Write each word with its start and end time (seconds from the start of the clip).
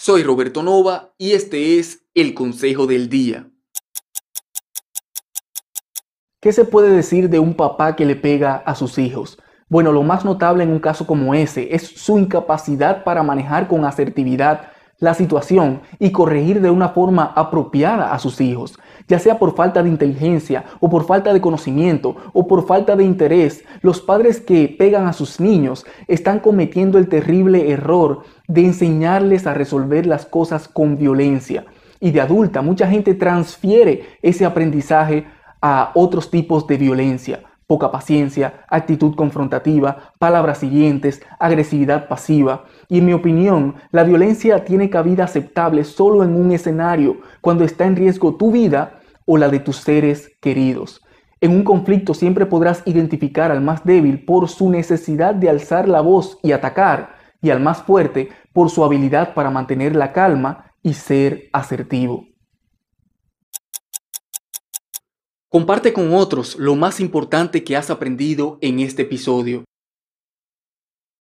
Soy 0.00 0.22
Roberto 0.22 0.62
Nova 0.62 1.12
y 1.18 1.32
este 1.32 1.80
es 1.80 2.06
el 2.14 2.32
Consejo 2.32 2.86
del 2.86 3.08
Día. 3.08 3.50
¿Qué 6.40 6.52
se 6.52 6.64
puede 6.64 6.90
decir 6.90 7.28
de 7.28 7.40
un 7.40 7.54
papá 7.54 7.96
que 7.96 8.06
le 8.06 8.14
pega 8.14 8.54
a 8.54 8.76
sus 8.76 8.96
hijos? 8.96 9.42
Bueno, 9.68 9.90
lo 9.90 10.04
más 10.04 10.24
notable 10.24 10.62
en 10.62 10.70
un 10.70 10.78
caso 10.78 11.04
como 11.04 11.34
ese 11.34 11.74
es 11.74 11.82
su 11.82 12.16
incapacidad 12.16 13.02
para 13.02 13.24
manejar 13.24 13.66
con 13.66 13.84
asertividad 13.84 14.70
la 15.00 15.14
situación 15.14 15.82
y 15.98 16.10
corregir 16.10 16.60
de 16.60 16.70
una 16.70 16.88
forma 16.88 17.32
apropiada 17.36 18.12
a 18.12 18.18
sus 18.18 18.40
hijos, 18.40 18.78
ya 19.06 19.18
sea 19.18 19.38
por 19.38 19.54
falta 19.54 19.82
de 19.82 19.88
inteligencia 19.88 20.64
o 20.80 20.90
por 20.90 21.04
falta 21.06 21.32
de 21.32 21.40
conocimiento 21.40 22.16
o 22.32 22.48
por 22.48 22.66
falta 22.66 22.96
de 22.96 23.04
interés. 23.04 23.64
Los 23.80 24.00
padres 24.00 24.40
que 24.40 24.68
pegan 24.68 25.06
a 25.06 25.12
sus 25.12 25.38
niños 25.38 25.86
están 26.08 26.40
cometiendo 26.40 26.98
el 26.98 27.08
terrible 27.08 27.70
error 27.70 28.24
de 28.48 28.64
enseñarles 28.64 29.46
a 29.46 29.54
resolver 29.54 30.06
las 30.06 30.26
cosas 30.26 30.68
con 30.68 30.96
violencia. 30.96 31.64
Y 32.00 32.10
de 32.10 32.20
adulta, 32.20 32.62
mucha 32.62 32.88
gente 32.88 33.14
transfiere 33.14 34.04
ese 34.22 34.44
aprendizaje 34.44 35.26
a 35.60 35.90
otros 35.94 36.30
tipos 36.30 36.66
de 36.66 36.76
violencia 36.76 37.42
poca 37.68 37.92
paciencia, 37.92 38.64
actitud 38.66 39.14
confrontativa, 39.14 40.14
palabras 40.18 40.58
siguientes, 40.58 41.20
agresividad 41.38 42.08
pasiva. 42.08 42.64
Y 42.88 42.98
en 42.98 43.06
mi 43.06 43.12
opinión, 43.12 43.74
la 43.92 44.04
violencia 44.04 44.64
tiene 44.64 44.88
cabida 44.88 45.24
aceptable 45.24 45.84
solo 45.84 46.24
en 46.24 46.34
un 46.34 46.50
escenario 46.50 47.18
cuando 47.42 47.64
está 47.64 47.84
en 47.84 47.94
riesgo 47.94 48.36
tu 48.36 48.50
vida 48.50 48.98
o 49.26 49.36
la 49.36 49.50
de 49.50 49.60
tus 49.60 49.76
seres 49.76 50.32
queridos. 50.40 51.02
En 51.42 51.52
un 51.52 51.62
conflicto 51.62 52.14
siempre 52.14 52.46
podrás 52.46 52.82
identificar 52.86 53.52
al 53.52 53.60
más 53.60 53.84
débil 53.84 54.24
por 54.24 54.48
su 54.48 54.70
necesidad 54.70 55.34
de 55.34 55.50
alzar 55.50 55.88
la 55.88 56.00
voz 56.00 56.38
y 56.42 56.52
atacar, 56.52 57.10
y 57.42 57.50
al 57.50 57.60
más 57.60 57.82
fuerte 57.82 58.30
por 58.54 58.70
su 58.70 58.82
habilidad 58.82 59.34
para 59.34 59.50
mantener 59.50 59.94
la 59.94 60.12
calma 60.12 60.72
y 60.82 60.94
ser 60.94 61.50
asertivo. 61.52 62.24
Comparte 65.50 65.94
con 65.94 66.12
otros 66.12 66.56
lo 66.58 66.76
más 66.76 67.00
importante 67.00 67.64
que 67.64 67.74
has 67.74 67.88
aprendido 67.88 68.58
en 68.60 68.80
este 68.80 69.02
episodio. 69.02 69.64